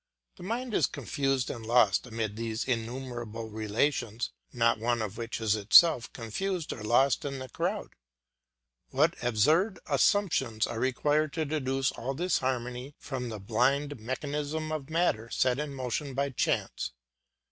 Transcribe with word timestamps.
The 0.37 0.41
mind 0.41 0.73
is 0.73 0.87
confused 0.87 1.51
and 1.51 1.63
lost 1.63 2.07
amid 2.07 2.35
these 2.35 2.63
innumerable 2.67 3.51
relations, 3.51 4.31
not 4.51 4.79
one 4.79 4.99
of 4.99 5.15
which 5.15 5.39
is 5.39 5.55
itself 5.55 6.11
confused 6.11 6.73
or 6.73 6.81
lost 6.81 7.23
in 7.23 7.37
the 7.37 7.47
crowd. 7.49 7.93
What 8.89 9.13
absurd 9.23 9.77
assumptions 9.85 10.65
are 10.65 10.79
required 10.79 11.33
to 11.33 11.45
deduce 11.45 11.91
all 11.91 12.15
this 12.15 12.39
harmony 12.39 12.95
from 12.97 13.29
the 13.29 13.39
blind 13.39 13.99
mechanism 13.99 14.71
of 14.71 14.89
matter 14.89 15.29
set 15.29 15.59
in 15.59 15.71
motion 15.75 16.15
by 16.15 16.31
chance! 16.31 16.93